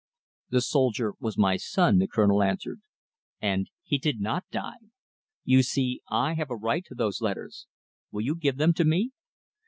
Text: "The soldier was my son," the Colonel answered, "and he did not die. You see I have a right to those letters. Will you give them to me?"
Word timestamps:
"The 0.49 0.61
soldier 0.61 1.13
was 1.19 1.37
my 1.37 1.57
son," 1.57 1.99
the 1.99 2.07
Colonel 2.07 2.41
answered, 2.41 2.81
"and 3.39 3.69
he 3.83 3.99
did 3.99 4.19
not 4.19 4.45
die. 4.49 4.89
You 5.43 5.61
see 5.61 6.01
I 6.09 6.33
have 6.33 6.49
a 6.49 6.55
right 6.55 6.83
to 6.85 6.95
those 6.95 7.21
letters. 7.21 7.67
Will 8.09 8.21
you 8.23 8.35
give 8.35 8.57
them 8.57 8.73
to 8.73 8.83
me?" 8.83 9.11